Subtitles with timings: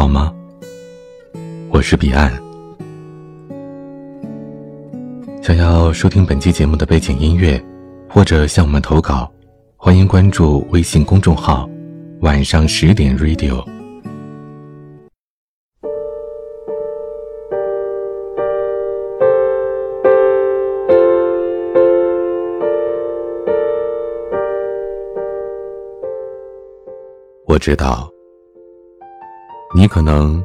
[0.00, 0.34] 好吗？
[1.68, 2.32] 我是彼岸。
[5.42, 7.62] 想要收听本期节目的背景音乐，
[8.08, 9.30] 或者向我们投稿，
[9.76, 11.68] 欢迎关注微信公众号
[12.22, 13.62] “晚上十点 Radio”。
[27.46, 28.10] 我知道。
[29.72, 30.44] 你可能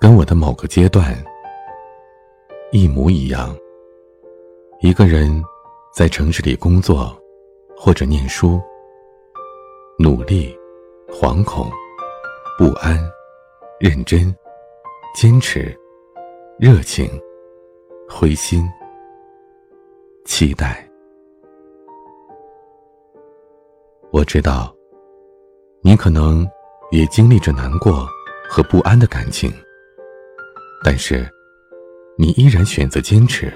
[0.00, 1.12] 跟我的某个阶段
[2.70, 3.54] 一模一样。
[4.80, 5.42] 一个人
[5.92, 7.16] 在城市里工作
[7.76, 8.60] 或者念书，
[9.98, 10.56] 努力、
[11.08, 11.68] 惶恐、
[12.56, 12.96] 不安、
[13.80, 14.32] 认真、
[15.16, 15.76] 坚持、
[16.56, 17.10] 热情、
[18.08, 18.68] 灰心、
[20.24, 20.88] 期待。
[24.12, 24.72] 我知道，
[25.80, 26.48] 你可能
[26.92, 28.08] 也经历着难过。
[28.48, 29.52] 和不安的感情，
[30.82, 31.28] 但是
[32.16, 33.52] 你依然选择坚持。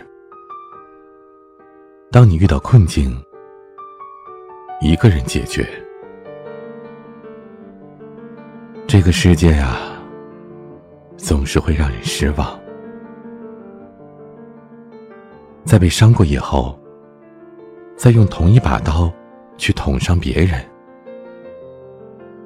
[2.11, 3.14] 当你遇到困境，
[4.80, 5.67] 一个人解决。
[8.86, 9.77] 这个世界呀，
[11.17, 12.58] 总是会让人失望。
[15.64, 16.80] 在被伤过以后，
[17.95, 19.12] 再用同一把刀
[19.58, 20.64] 去捅伤别人，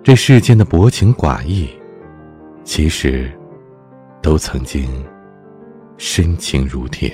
[0.02, 1.70] 这世间的薄情寡义。
[2.64, 3.30] 其实，
[4.22, 5.04] 都曾经
[5.98, 7.12] 深情如铁。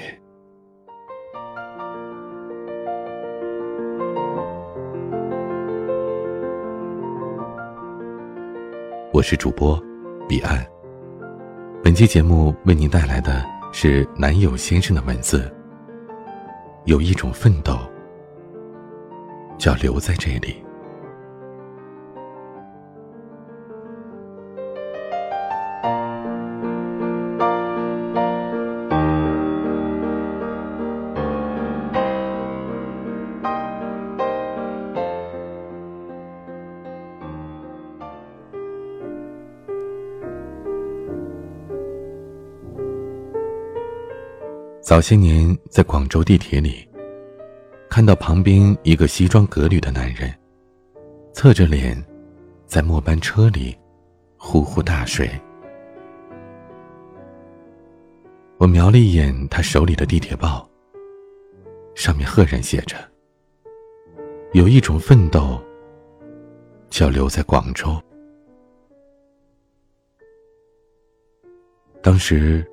[9.10, 9.82] 我是主播
[10.28, 10.64] 彼岸。
[11.82, 15.50] 本期节目为您带来的是男友先生的文字。
[16.84, 17.76] 有一种奋斗，
[19.56, 20.62] 叫留在这里。
[44.88, 46.88] 早些年，在广州地铁里，
[47.90, 50.34] 看到旁边一个西装革履的男人，
[51.34, 52.02] 侧着脸，
[52.64, 53.76] 在末班车里
[54.38, 55.30] 呼呼大睡。
[58.56, 60.66] 我瞄了一眼他手里的地铁报，
[61.94, 62.96] 上面赫然写着
[64.54, 65.62] ：“有一种奋斗，
[66.88, 68.02] 叫留在广州。”
[72.00, 72.66] 当时，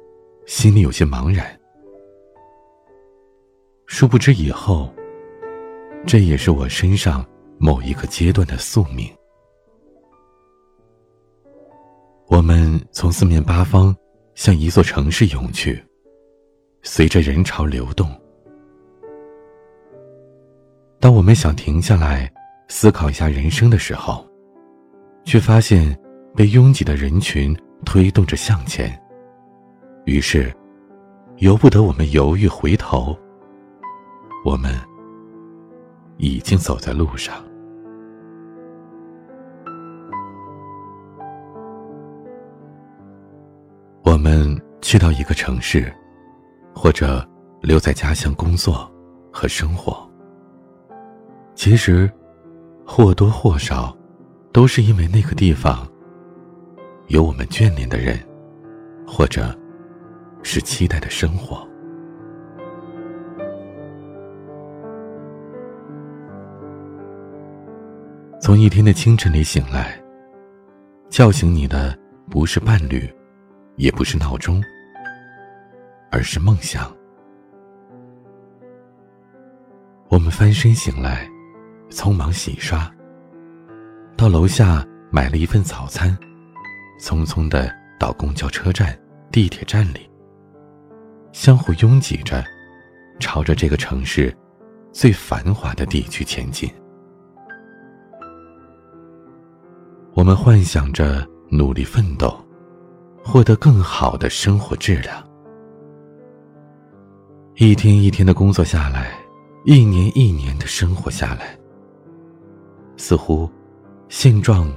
[0.45, 1.45] 心里有些茫然。
[3.97, 4.93] 殊不知，以后，
[6.05, 7.25] 这也是我身上
[7.57, 9.09] 某一个阶段的宿命。
[12.27, 13.95] 我们从四面八方
[14.33, 15.81] 向一座城市涌去，
[16.81, 18.11] 随着人潮流动。
[20.99, 22.29] 当我们想停下来
[22.67, 24.27] 思考一下人生的时候，
[25.23, 25.97] 却发现
[26.35, 28.91] 被拥挤的人群推动着向前。
[30.03, 30.53] 于是，
[31.37, 33.17] 由不得我们犹豫回头。
[34.45, 34.71] 我们
[36.17, 37.43] 已经走在路上。
[44.03, 45.91] 我们去到一个城市，
[46.75, 47.27] 或者
[47.59, 48.87] 留在家乡工作
[49.33, 50.07] 和生活。
[51.55, 52.07] 其实，
[52.85, 53.97] 或多或少，
[54.53, 55.87] 都是因为那个地方
[57.07, 58.19] 有我们眷恋的人，
[59.07, 59.57] 或者
[60.43, 61.67] 是期待的生活。
[68.45, 69.99] 从一天的清晨里醒来，
[71.09, 71.97] 叫醒你的
[72.29, 73.11] 不是伴侣，
[73.75, 74.63] 也不是闹钟，
[76.11, 76.95] 而是梦想。
[80.09, 81.27] 我们翻身醒来，
[81.89, 82.87] 匆忙洗刷，
[84.15, 86.15] 到楼下买了一份早餐，
[87.01, 88.95] 匆匆的到公交车站、
[89.31, 90.07] 地铁站里，
[91.31, 92.45] 相互拥挤着，
[93.19, 94.31] 朝着这个城市
[94.91, 96.71] 最繁华的地区前进。
[100.15, 102.33] 我们幻想着努力奋斗，
[103.21, 105.21] 获得更好的生活质量。
[107.55, 109.11] 一天一天的工作下来，
[109.65, 111.59] 一年一年的生活下来，
[112.95, 113.51] 似乎
[114.07, 114.73] 现状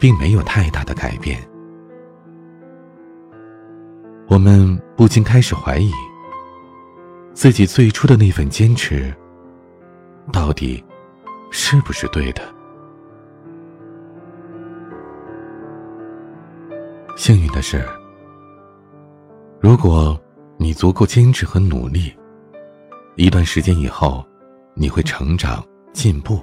[0.00, 1.38] 并没有太大的改变。
[4.26, 5.92] 我们不禁开始怀疑，
[7.34, 9.14] 自己最初的那份坚持，
[10.32, 10.82] 到底
[11.50, 12.40] 是不是对的？
[17.28, 17.86] 幸运的是，
[19.60, 20.18] 如果
[20.56, 22.10] 你足够坚持和努力，
[23.16, 24.26] 一段时间以后，
[24.72, 26.40] 你会成长进步，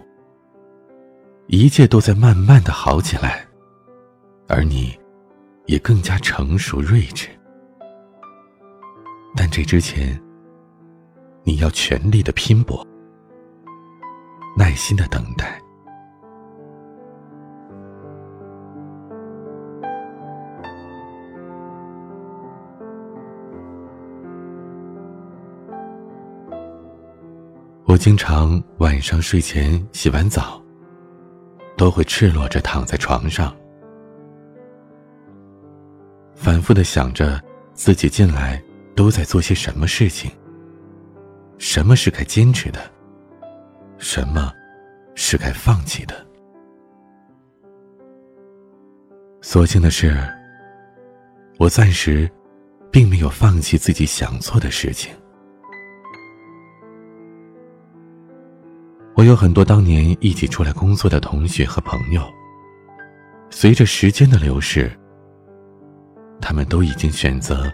[1.48, 3.48] 一切都在慢慢的好起来，
[4.48, 4.96] 而你，
[5.66, 7.30] 也更加成熟睿智。
[9.36, 10.22] 但这之前，
[11.44, 12.86] 你要全力的拼搏，
[14.56, 15.60] 耐心的等待。
[27.96, 30.62] 我经常晚上睡前洗完澡，
[31.78, 33.56] 都会赤裸着躺在床上，
[36.36, 37.42] 反复的想着
[37.74, 38.62] 自己近来
[38.98, 40.30] 都在做些什么事情，
[41.58, 42.82] 什么是该坚持的，
[43.98, 44.52] 什么
[45.16, 46.14] 是该放弃的。
[49.42, 50.22] 所幸的是，
[51.58, 52.30] 我暂时
[52.92, 55.14] 并没有放弃自己想做的事情。
[59.18, 62.22] 我有很多当年一起出来工作的同学和朋友，
[63.50, 64.92] 随着时间的流逝，
[66.42, 67.72] 他们都已经选择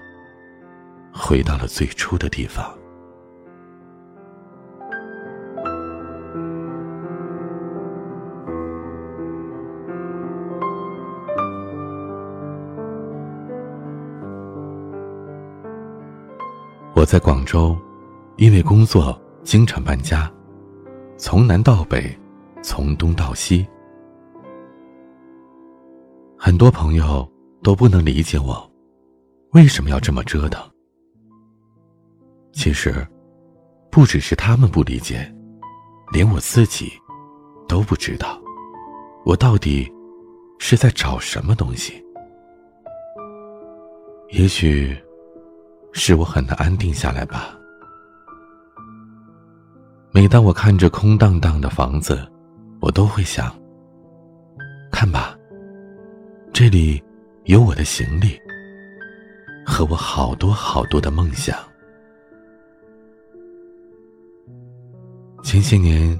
[1.11, 2.63] 回到了最初的地方。
[16.93, 17.75] 我在广州，
[18.37, 20.31] 因为工作经常搬家。
[21.23, 22.17] 从南到北，
[22.63, 23.63] 从东到西，
[26.35, 27.31] 很多朋友
[27.61, 28.71] 都不能理解我
[29.51, 30.59] 为什么要这么折腾。
[32.53, 33.07] 其实，
[33.91, 35.31] 不只是他们不理解，
[36.11, 36.91] 连我自己
[37.67, 38.41] 都不知道，
[39.23, 39.87] 我到底
[40.57, 42.03] 是在找什么东西。
[44.29, 44.97] 也许，
[45.93, 47.60] 是我很难安定下来吧。
[50.13, 52.27] 每当我看着空荡荡的房子，
[52.81, 53.49] 我都会想：
[54.91, 55.37] 看吧，
[56.51, 57.01] 这里
[57.45, 58.37] 有我的行李，
[59.65, 61.57] 和我好多好多的梦想。
[65.43, 66.19] 前些年，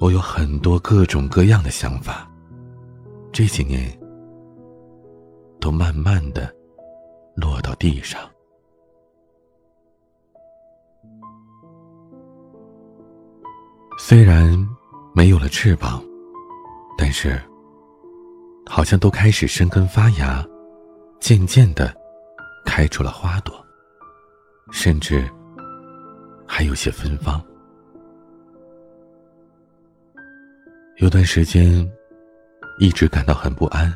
[0.00, 2.28] 我有很多各种各样的想法，
[3.32, 3.96] 这几年，
[5.60, 6.52] 都慢慢的
[7.36, 8.20] 落到地上。
[14.00, 14.56] 虽然
[15.12, 16.00] 没有了翅膀，
[16.96, 17.38] 但是
[18.64, 20.42] 好像都开始生根发芽，
[21.18, 21.92] 渐渐的
[22.64, 23.52] 开出了花朵，
[24.70, 25.28] 甚至
[26.46, 27.42] 还有些芬芳。
[30.98, 31.86] 有段时间
[32.78, 33.92] 一直感到很不安，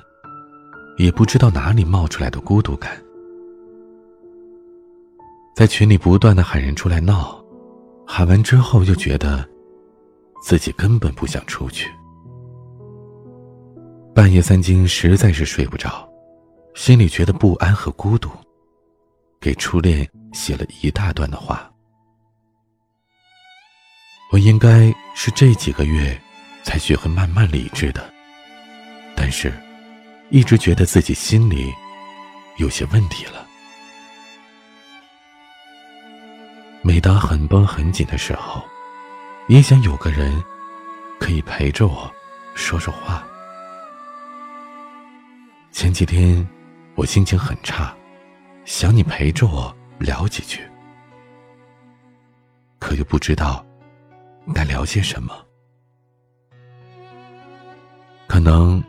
[0.98, 3.00] 也不知道哪里冒出来的孤独感，
[5.54, 7.40] 在群里不断的喊人出来闹，
[8.04, 9.48] 喊完之后又觉得。
[10.42, 11.88] 自己根本不想出去，
[14.12, 16.06] 半夜三更实在是睡不着，
[16.74, 18.28] 心里觉得不安和孤独，
[19.40, 21.70] 给初恋写了一大段的话。
[24.32, 26.20] 我应该是这几个月
[26.64, 28.12] 才学会慢慢理智的，
[29.14, 29.52] 但是，
[30.28, 31.72] 一直觉得自己心里
[32.56, 33.46] 有些问题了。
[36.82, 38.60] 每当很绷很紧的时候。
[39.48, 40.42] 也想有个人
[41.18, 42.10] 可以陪着我
[42.54, 43.26] 说说话。
[45.72, 46.46] 前几天
[46.94, 47.94] 我心情很差，
[48.64, 50.60] 想你陪着我聊几句，
[52.78, 53.64] 可又不知道
[54.54, 55.34] 该聊些什么。
[58.28, 58.82] 可能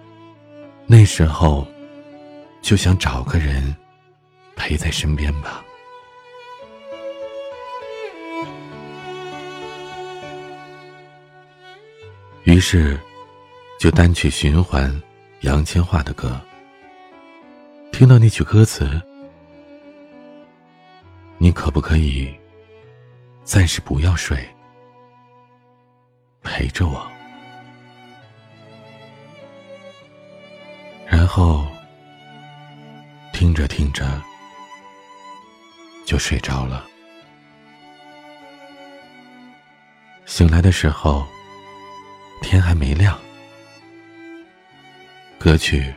[0.85, 1.67] 那时候
[2.61, 3.75] 就想找个人
[4.55, 5.63] 陪在身边吧。
[12.43, 12.99] 于是，
[13.79, 15.01] 就单曲循环
[15.41, 16.39] 杨千嬅的歌。
[17.91, 19.01] 听到那句歌词
[21.39, 22.33] ：“你可不可以
[23.45, 24.37] 暂时不要睡，
[26.43, 27.09] 陪着我？”
[31.07, 31.65] 然后
[33.31, 34.21] 听着听着
[36.05, 36.85] 就睡着了。
[40.25, 41.25] 醒来的时候。
[42.43, 43.17] 天还没亮，
[45.39, 45.91] 歌曲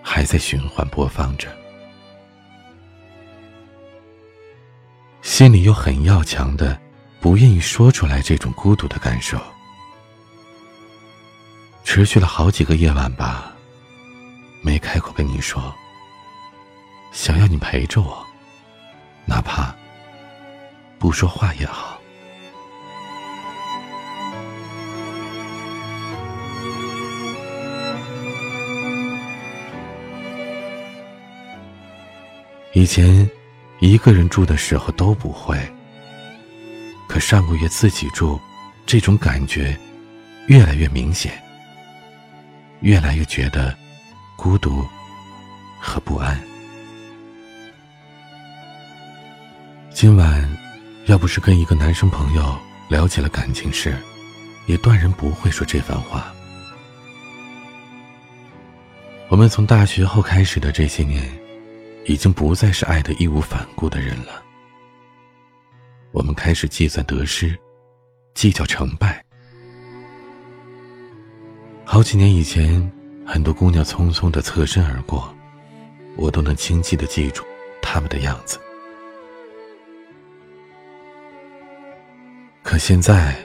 [0.00, 1.54] 还在循环播放着，
[5.20, 6.80] 心里又很要强的，
[7.20, 9.38] 不愿意说出来这种孤独的感受，
[11.82, 13.52] 持续了好几个夜晚吧，
[14.62, 15.74] 没开口跟你说，
[17.12, 18.24] 想要你陪着我，
[19.26, 19.74] 哪怕
[20.98, 22.00] 不说话也好。
[32.74, 33.28] 以前
[33.78, 35.56] 一个人住的时候都不会，
[37.08, 38.38] 可上个月自己住，
[38.84, 39.78] 这种感觉
[40.48, 41.40] 越来越明显，
[42.80, 43.72] 越来越觉得
[44.36, 44.84] 孤独
[45.80, 46.36] 和不安。
[49.92, 50.44] 今晚
[51.06, 53.96] 要不是跟一个男生朋友聊起了感情事，
[54.66, 56.34] 也断然不会说这番话。
[59.28, 61.43] 我们从大学后开始的这些年。
[62.04, 64.42] 已经不再是爱的义无反顾的人了。
[66.12, 67.58] 我们开始计算得失，
[68.34, 69.24] 计较成败。
[71.84, 72.90] 好几年以前，
[73.26, 75.34] 很多姑娘匆匆的侧身而过，
[76.16, 77.44] 我都能清晰的记住
[77.82, 78.58] 她们的样子。
[82.62, 83.36] 可现在，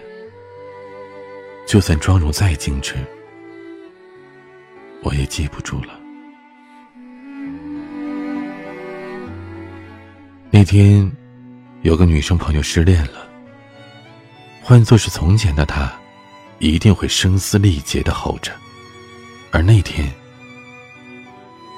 [1.68, 2.96] 就算妆容再精致，
[5.04, 5.99] 我也记不住了。
[10.60, 11.10] 那天，
[11.84, 13.26] 有个女生朋友失恋了。
[14.62, 15.90] 换做是从前的她，
[16.58, 18.52] 一定会声嘶力竭的吼着，
[19.52, 20.12] 而那天，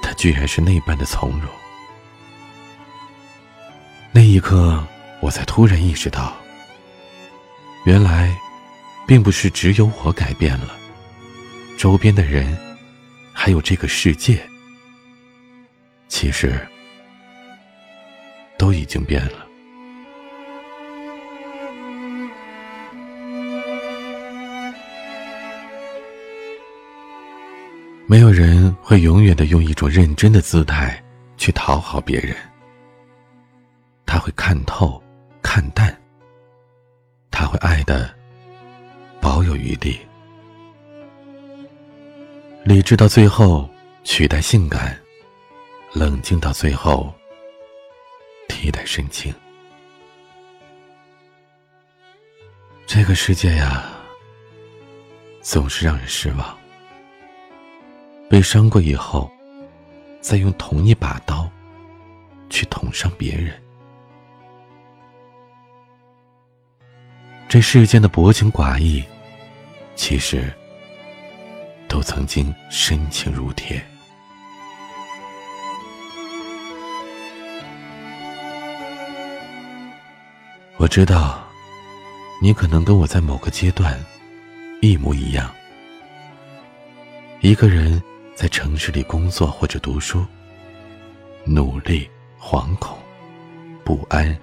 [0.02, 1.48] 她居然是那般的从容。
[4.10, 4.84] 那一刻，
[5.20, 6.36] 我才突然意识到，
[7.84, 8.36] 原来，
[9.06, 10.76] 并不是只有我改变了，
[11.78, 12.58] 周边的人，
[13.32, 14.44] 还有这个世界，
[16.08, 16.58] 其实。
[18.72, 19.46] 已经变了。
[28.06, 31.02] 没有人会永远的用一种认真的姿态
[31.38, 32.36] 去讨好别人。
[34.04, 35.02] 他会看透，
[35.40, 35.96] 看淡。
[37.30, 38.14] 他会爱的
[39.18, 39.98] 保有余地。
[42.64, 43.68] 理智到最后
[44.04, 44.94] 取代性感，
[45.94, 47.12] 冷静到最后。
[48.62, 49.34] 一代深情。
[52.86, 53.90] 这个世界呀，
[55.40, 56.56] 总是让人失望。
[58.30, 59.30] 被伤过以后，
[60.20, 61.50] 再用同一把刀
[62.48, 63.60] 去捅伤别人。
[67.48, 69.04] 这世间的薄情寡义，
[69.96, 70.50] 其实
[71.88, 73.84] 都曾经深情如铁。
[80.82, 81.40] 我知道，
[82.40, 83.96] 你可能跟我在某个阶段
[84.80, 85.48] 一模一样。
[87.40, 88.02] 一个人
[88.34, 90.26] 在城市里工作或者读书，
[91.44, 92.98] 努力、惶恐、
[93.84, 94.36] 不安、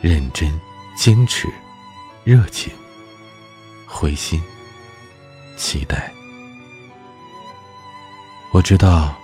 [0.00, 0.58] 认真、
[0.96, 1.46] 坚持、
[2.24, 2.72] 热情、
[3.86, 4.42] 灰心、
[5.58, 6.10] 期待。
[8.52, 9.14] 我知道，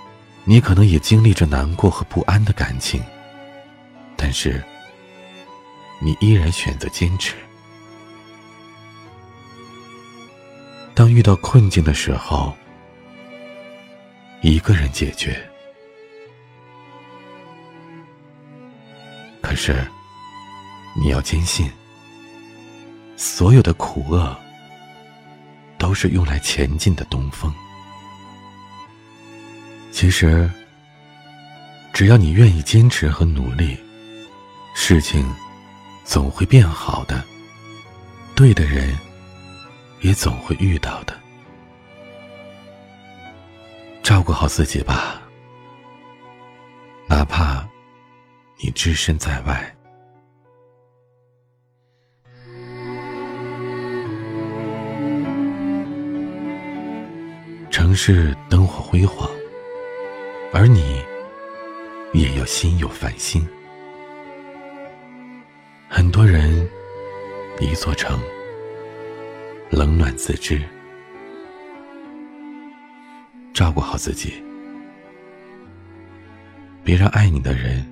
[0.45, 3.03] 你可能也经历着难过和不安的感情，
[4.15, 4.63] 但是。
[6.00, 7.35] 你依然选择坚持。
[10.95, 12.57] 当遇到困境的时候，
[14.43, 15.38] 一个人解决。
[19.40, 19.87] 可是，
[20.97, 21.71] 你要坚信，
[23.17, 24.37] 所有的苦厄
[25.78, 27.52] 都是用来前进的东风。
[29.93, 30.50] 其实，
[31.93, 33.76] 只要你愿意坚持和努力，
[34.75, 35.28] 事情。
[36.09, 37.23] 总会变好的，
[38.35, 38.97] 对的人
[40.00, 41.15] 也总会遇到的。
[44.03, 45.21] 照顾好自己吧，
[47.07, 47.62] 哪怕
[48.57, 49.77] 你只身在外。
[57.71, 59.29] 城市灯火辉煌，
[60.55, 61.05] 而你
[62.15, 63.47] 也要心有烦心。
[65.90, 66.68] 很多人，
[67.61, 68.21] 一座城，
[69.71, 70.62] 冷暖自知。
[73.54, 74.35] 照顾好自己，
[76.85, 77.85] 别让爱你的人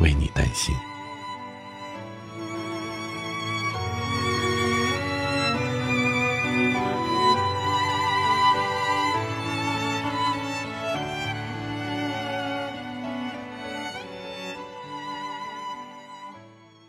[0.00, 0.74] 为你担心。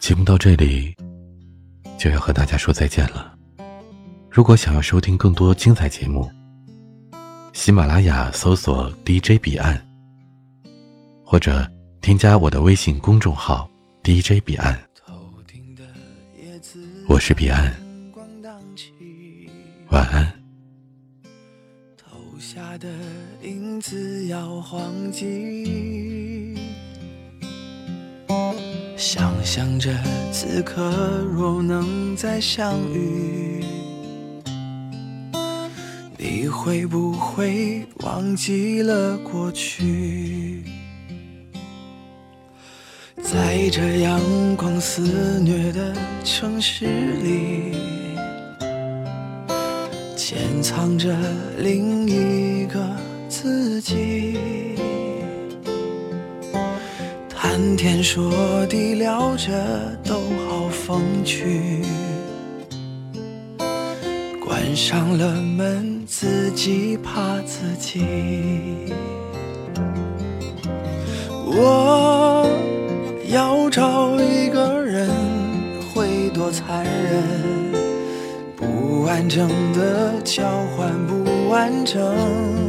[0.09, 0.91] 节目到这里
[1.99, 3.37] 就要和大家说再见了。
[4.27, 6.27] 如果想要收听更多精彩节目，
[7.53, 9.79] 喜马拉雅搜索 DJ 彼岸，
[11.23, 11.63] 或者
[12.01, 13.69] 添加我的微信公众号
[14.03, 14.81] DJ 彼岸。
[17.07, 17.71] 我是彼岸，
[19.91, 20.25] 晚安。
[21.95, 22.89] 投下的
[23.43, 25.27] 影子要黄金，
[28.95, 29.89] 想象着
[30.31, 30.81] 此刻
[31.31, 33.63] 若能再相遇。
[36.17, 40.63] 你会不会忘记了过去？
[43.21, 44.19] 在这阳
[44.55, 46.85] 光肆虐的城市
[47.21, 47.75] 里，
[50.15, 51.15] 潜藏着
[51.59, 52.79] 另一个
[53.27, 54.39] 自己。
[57.59, 59.51] 谈天说地聊着
[60.05, 60.13] 都
[60.47, 61.81] 好风趣。
[64.39, 68.93] 关上了门，自己怕自己。
[71.45, 72.49] 我
[73.27, 75.09] 要找一个人，
[75.93, 77.73] 会多残忍？
[78.55, 80.43] 不完整的交
[80.77, 82.68] 换不完整。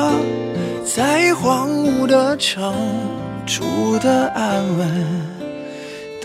[0.83, 2.73] 在荒芜的城
[3.45, 3.63] 住
[3.99, 5.41] 的安稳。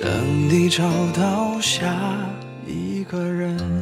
[0.01, 1.95] 等你找到下
[2.66, 3.76] 一个人。